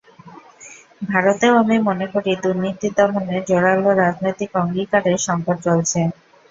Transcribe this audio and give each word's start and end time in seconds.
ভারতেও 1.09 1.53
আমি 1.59 1.75
মনে 1.87 2.05
করি 2.13 2.31
দুর্নীতি 2.43 2.87
দমনে 2.97 3.37
জোরালো 3.47 3.89
রাজনৈতিক 3.95 4.51
অঙ্গীকারের 4.61 5.17
সংকট 5.27 5.57
চলছে। 5.65 5.99